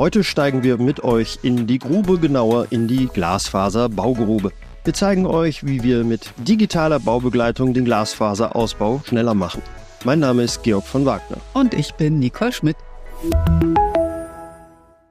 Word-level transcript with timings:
Heute 0.00 0.24
steigen 0.24 0.62
wir 0.62 0.78
mit 0.78 1.04
euch 1.04 1.40
in 1.42 1.66
die 1.66 1.78
Grube, 1.78 2.18
genauer 2.18 2.68
in 2.70 2.88
die 2.88 3.06
Glasfaser-Baugrube. 3.08 4.50
Wir 4.82 4.94
zeigen 4.94 5.26
euch, 5.26 5.66
wie 5.66 5.82
wir 5.82 6.04
mit 6.04 6.32
digitaler 6.38 6.98
Baubegleitung 6.98 7.74
den 7.74 7.84
Glasfaserausbau 7.84 9.02
schneller 9.04 9.34
machen. 9.34 9.60
Mein 10.06 10.20
Name 10.20 10.44
ist 10.44 10.62
Georg 10.62 10.86
von 10.86 11.04
Wagner. 11.04 11.36
Und 11.52 11.74
ich 11.74 11.92
bin 11.96 12.18
Nicole 12.18 12.50
Schmidt. 12.50 12.78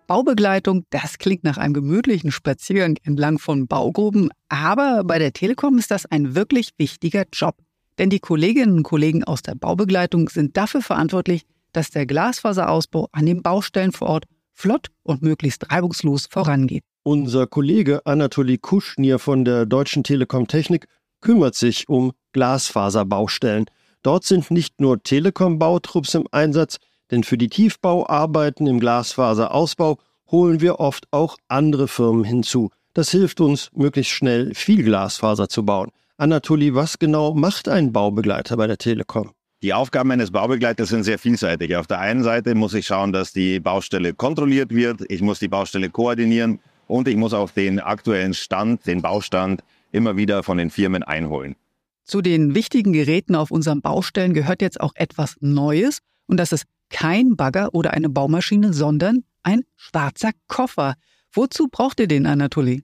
Baubegleitung, 0.08 0.86
das 0.90 1.20
klingt 1.20 1.44
nach 1.44 1.58
einem 1.58 1.76
gemütlichen 1.76 2.32
Spaziergang 2.32 2.98
entlang 3.04 3.38
von 3.38 3.68
Baugruben, 3.68 4.32
aber 4.48 5.04
bei 5.04 5.20
der 5.20 5.34
Telekom 5.34 5.78
ist 5.78 5.92
das 5.92 6.08
ein 6.08 6.34
wirklich 6.34 6.72
wichtiger 6.78 7.26
Job. 7.32 7.58
Denn 8.00 8.10
die 8.10 8.20
Kolleginnen 8.20 8.78
und 8.78 8.84
Kollegen 8.84 9.24
aus 9.24 9.44
der 9.44 9.54
Baubegleitung 9.54 10.30
sind 10.30 10.58
dafür 10.58 10.82
verantwortlich, 10.82 11.46
dass 11.74 11.92
der 11.92 12.08
Glasfaserausbau 12.08 13.10
an 13.12 13.28
den 13.28 13.44
Baustellen 13.44 13.92
vor 13.92 14.08
Ort 14.08 14.26
flott 14.60 14.88
und 15.04 15.22
möglichst 15.22 15.72
reibungslos 15.72 16.28
vorangeht. 16.30 16.84
Unser 17.04 17.48
Kollege 17.48 18.06
Anatoly 18.06 18.58
Kuschnir 18.58 19.18
von 19.18 19.46
der 19.46 19.66
Deutschen 19.66 20.04
Telekom 20.04 20.48
Technik 20.48 20.88
kümmert 21.22 21.56
sich 21.56 21.88
um 21.88 22.12
Glasfaserbaustellen. 22.34 23.66
Dort 24.04 24.26
sind 24.26 24.52
nicht 24.52 24.80
nur 24.80 25.02
Telekom-Bautrupps 25.02 26.14
im 26.14 26.28
Einsatz, 26.32 26.78
denn 27.10 27.24
für 27.24 27.38
die 27.38 27.50
Tiefbauarbeiten 27.50 28.68
im 28.68 28.80
Glasfaserausbau 28.80 29.98
holen 30.30 30.62
wir 30.62 30.80
oft 30.80 31.08
auch 31.12 31.38
andere 31.48 31.88
Firmen 31.88 32.24
hinzu. 32.24 32.70
Das 32.94 33.10
hilft 33.12 33.42
uns, 33.42 33.70
möglichst 33.74 34.12
schnell 34.12 34.54
viel 34.54 34.84
Glasfaser 34.84 35.50
zu 35.50 35.66
bauen. 35.66 35.90
Anatoli, 36.18 36.76
was 36.76 37.00
genau 37.00 37.34
macht 37.34 37.70
ein 37.70 37.94
Baubegleiter 37.94 38.58
bei 38.58 38.68
der 38.68 38.78
Telekom? 38.78 39.32
Die 39.62 39.74
Aufgaben 39.74 40.10
eines 40.12 40.32
Baubegleiters 40.32 40.88
sind 40.88 41.04
sehr 41.04 41.20
vielseitig. 41.20 41.76
Auf 41.76 41.86
der 41.86 42.00
einen 42.00 42.24
Seite 42.24 42.56
muss 42.56 42.74
ich 42.74 42.88
schauen, 42.88 43.12
dass 43.12 43.34
die 43.34 43.60
Baustelle 43.60 44.14
kontrolliert 44.14 44.74
wird. 44.74 45.02
Ich 45.10 45.22
muss 45.22 45.40
die 45.40 45.50
Baustelle 45.50 45.90
koordinieren 45.90 46.60
und 46.88 47.10
ich 47.10 47.18
muss 47.18 47.34
auch 47.34 47.52
den 47.52 47.82
aktuellen 47.82 48.34
Stand, 48.34 48.88
den 48.88 49.02
Baustand 49.02 49.62
immer 49.92 50.16
wieder 50.16 50.44
von 50.44 50.58
den 50.58 50.70
Firmen 50.70 51.04
einholen. 51.04 51.58
Zu 52.06 52.22
den 52.22 52.56
wichtigen 52.56 52.94
Geräten 52.94 53.36
auf 53.36 53.52
unseren 53.52 53.82
Baustellen 53.82 54.34
gehört 54.34 54.62
jetzt 54.62 54.80
auch 54.80 54.94
etwas 54.96 55.36
Neues 55.42 56.00
und 56.26 56.38
das 56.38 56.54
ist 56.54 56.64
kein 56.90 57.36
Bagger 57.36 57.74
oder 57.74 57.92
eine 57.92 58.10
Baumaschine, 58.10 58.72
sondern 58.72 59.26
ein 59.44 59.64
schwarzer 59.76 60.32
Koffer. 60.48 60.96
Wozu 61.34 61.68
braucht 61.68 62.00
ihr 62.00 62.08
den, 62.08 62.26
Anatoly? 62.26 62.82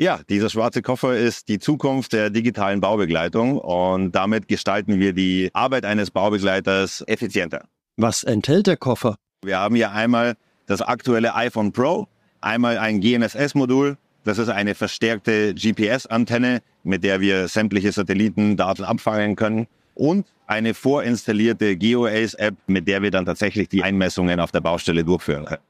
Ja, 0.00 0.20
dieser 0.28 0.48
schwarze 0.48 0.80
Koffer 0.80 1.16
ist 1.16 1.48
die 1.48 1.58
Zukunft 1.58 2.12
der 2.12 2.30
digitalen 2.30 2.80
Baubegleitung 2.80 3.58
und 3.58 4.12
damit 4.12 4.46
gestalten 4.46 5.00
wir 5.00 5.12
die 5.12 5.50
Arbeit 5.54 5.84
eines 5.84 6.12
Baubegleiters 6.12 7.02
effizienter. 7.08 7.64
Was 7.96 8.22
enthält 8.22 8.68
der 8.68 8.76
Koffer? 8.76 9.16
Wir 9.42 9.58
haben 9.58 9.74
hier 9.74 9.90
einmal 9.90 10.36
das 10.66 10.82
aktuelle 10.82 11.34
iPhone 11.34 11.72
Pro, 11.72 12.06
einmal 12.40 12.78
ein 12.78 13.00
GNSS-Modul, 13.00 13.96
das 14.22 14.38
ist 14.38 14.50
eine 14.50 14.76
verstärkte 14.76 15.52
GPS-Antenne, 15.54 16.62
mit 16.84 17.02
der 17.02 17.20
wir 17.20 17.48
sämtliche 17.48 17.90
Satellitendaten 17.90 18.84
abfangen 18.84 19.34
können 19.34 19.66
und 19.94 20.26
eine 20.46 20.74
vorinstallierte 20.74 21.76
GeoAce-App, 21.76 22.54
mit 22.68 22.86
der 22.86 23.02
wir 23.02 23.10
dann 23.10 23.26
tatsächlich 23.26 23.68
die 23.68 23.82
Einmessungen 23.82 24.38
auf 24.38 24.52
der 24.52 24.60
Baustelle 24.60 25.02
durchführen 25.02 25.44
können. 25.44 25.62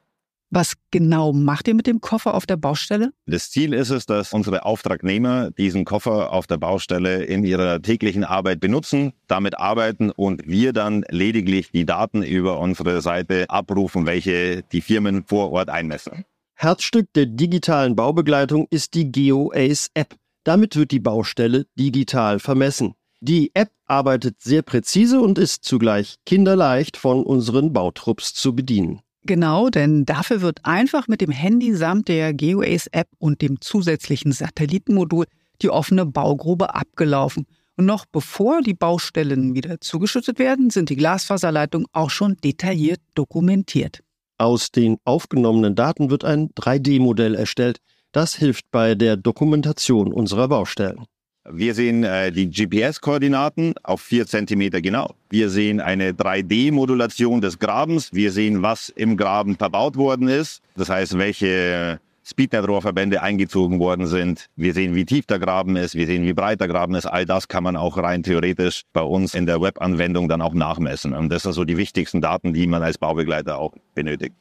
Was 0.50 0.74
genau 0.90 1.34
macht 1.34 1.68
ihr 1.68 1.74
mit 1.74 1.86
dem 1.86 2.00
Koffer 2.00 2.32
auf 2.32 2.46
der 2.46 2.56
Baustelle? 2.56 3.12
Das 3.26 3.50
Ziel 3.50 3.74
ist 3.74 3.90
es, 3.90 4.06
dass 4.06 4.32
unsere 4.32 4.64
Auftragnehmer 4.64 5.50
diesen 5.50 5.84
Koffer 5.84 6.32
auf 6.32 6.46
der 6.46 6.56
Baustelle 6.56 7.24
in 7.24 7.44
ihrer 7.44 7.82
täglichen 7.82 8.24
Arbeit 8.24 8.60
benutzen, 8.60 9.12
damit 9.26 9.58
arbeiten 9.58 10.10
und 10.10 10.46
wir 10.46 10.72
dann 10.72 11.04
lediglich 11.10 11.70
die 11.70 11.84
Daten 11.84 12.22
über 12.22 12.60
unsere 12.60 13.02
Seite 13.02 13.44
abrufen, 13.50 14.06
welche 14.06 14.62
die 14.72 14.80
Firmen 14.80 15.24
vor 15.26 15.52
Ort 15.52 15.68
einmessen. 15.68 16.24
Herzstück 16.54 17.12
der 17.12 17.26
digitalen 17.26 17.94
Baubegleitung 17.94 18.66
ist 18.70 18.94
die 18.94 19.12
GeoAce 19.12 19.90
App. 19.92 20.16
Damit 20.44 20.76
wird 20.76 20.92
die 20.92 21.00
Baustelle 21.00 21.66
digital 21.78 22.38
vermessen. 22.38 22.94
Die 23.20 23.50
App 23.54 23.70
arbeitet 23.84 24.40
sehr 24.40 24.62
präzise 24.62 25.20
und 25.20 25.38
ist 25.38 25.64
zugleich 25.64 26.16
kinderleicht 26.24 26.96
von 26.96 27.22
unseren 27.22 27.72
Bautrupps 27.72 28.32
zu 28.32 28.56
bedienen. 28.56 29.02
Genau, 29.24 29.68
denn 29.68 30.04
dafür 30.04 30.40
wird 30.40 30.64
einfach 30.64 31.08
mit 31.08 31.20
dem 31.20 31.30
Handy 31.30 31.74
samt 31.74 32.08
der 32.08 32.32
GeoAce-App 32.32 33.08
und 33.18 33.42
dem 33.42 33.60
zusätzlichen 33.60 34.32
Satellitenmodul 34.32 35.26
die 35.60 35.70
offene 35.70 36.06
Baugrube 36.06 36.74
abgelaufen. 36.74 37.46
Und 37.76 37.86
noch 37.86 38.06
bevor 38.06 38.62
die 38.62 38.74
Baustellen 38.74 39.54
wieder 39.54 39.80
zugeschüttet 39.80 40.38
werden, 40.38 40.70
sind 40.70 40.90
die 40.90 40.96
Glasfaserleitungen 40.96 41.86
auch 41.92 42.10
schon 42.10 42.36
detailliert 42.42 43.00
dokumentiert. 43.14 44.02
Aus 44.38 44.70
den 44.70 44.98
aufgenommenen 45.04 45.74
Daten 45.74 46.10
wird 46.10 46.24
ein 46.24 46.50
3D-Modell 46.50 47.34
erstellt. 47.34 47.78
Das 48.12 48.34
hilft 48.34 48.70
bei 48.70 48.94
der 48.94 49.16
Dokumentation 49.16 50.12
unserer 50.12 50.48
Baustellen. 50.48 51.04
Wir 51.50 51.74
sehen 51.74 52.04
äh, 52.04 52.30
die 52.30 52.50
GPS-Koordinaten 52.50 53.74
auf 53.82 54.02
vier 54.02 54.26
Zentimeter 54.26 54.82
genau. 54.82 55.14
Wir 55.30 55.48
sehen 55.48 55.80
eine 55.80 56.12
3D-Modulation 56.12 57.40
des 57.40 57.58
Grabens. 57.58 58.12
Wir 58.12 58.32
sehen, 58.32 58.62
was 58.62 58.90
im 58.90 59.16
Graben 59.16 59.56
verbaut 59.56 59.96
worden 59.96 60.28
ist. 60.28 60.60
Das 60.76 60.90
heißt, 60.90 61.16
welche 61.18 62.00
Speednet-Rohrverbände 62.24 63.22
eingezogen 63.22 63.78
worden 63.78 64.06
sind. 64.06 64.46
Wir 64.56 64.74
sehen, 64.74 64.94
wie 64.94 65.06
tief 65.06 65.24
der 65.24 65.38
Graben 65.38 65.76
ist. 65.76 65.94
Wir 65.94 66.06
sehen, 66.06 66.24
wie 66.24 66.34
breit 66.34 66.60
der 66.60 66.68
Graben 66.68 66.94
ist. 66.94 67.06
All 67.06 67.24
das 67.24 67.48
kann 67.48 67.64
man 67.64 67.76
auch 67.76 67.96
rein 67.96 68.22
theoretisch 68.22 68.82
bei 68.92 69.00
uns 69.00 69.34
in 69.34 69.46
der 69.46 69.62
Webanwendung 69.62 70.28
dann 70.28 70.42
auch 70.42 70.54
nachmessen. 70.54 71.14
Und 71.14 71.30
das 71.30 71.44
sind 71.44 71.54
so 71.54 71.64
die 71.64 71.78
wichtigsten 71.78 72.20
Daten, 72.20 72.52
die 72.52 72.66
man 72.66 72.82
als 72.82 72.98
Baubegleiter 72.98 73.58
auch 73.58 73.72
benötigt. 73.94 74.34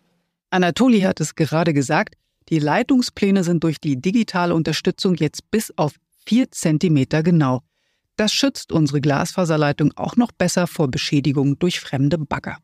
Anatoli 0.50 1.01
hat 1.01 1.22
es 1.22 1.35
gerade 1.35 1.73
gesagt. 1.73 2.16
Die 2.50 2.59
Leitungspläne 2.59 3.44
sind 3.44 3.63
durch 3.63 3.79
die 3.79 4.00
digitale 4.00 4.53
Unterstützung 4.53 5.16
jetzt 5.16 5.50
bis 5.51 5.73
auf 5.78 5.94
vier 6.27 6.51
Zentimeter 6.51 7.23
genau. 7.23 7.61
Das 8.17 8.33
schützt 8.33 8.71
unsere 8.71 8.99
Glasfaserleitung 8.99 9.93
auch 9.95 10.15
noch 10.17 10.31
besser 10.31 10.67
vor 10.67 10.89
Beschädigung 10.89 11.57
durch 11.59 11.79
fremde 11.79 12.17
Bagger. 12.17 12.57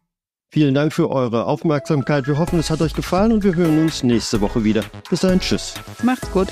Vielen 0.51 0.75
Dank 0.75 0.93
für 0.93 1.09
eure 1.09 1.45
Aufmerksamkeit. 1.45 2.27
Wir 2.27 2.37
hoffen, 2.37 2.59
es 2.59 2.69
hat 2.69 2.81
euch 2.81 2.93
gefallen 2.93 3.31
und 3.31 3.43
wir 3.43 3.55
hören 3.55 3.79
uns 3.79 4.03
nächste 4.03 4.41
Woche 4.41 4.63
wieder. 4.63 4.83
Bis 5.09 5.21
dahin, 5.21 5.39
tschüss. 5.39 5.73
Macht's 6.03 6.29
gut. 6.31 6.49